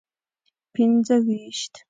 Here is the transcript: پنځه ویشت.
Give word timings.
پنځه 0.73 1.15
ویشت. 1.25 1.73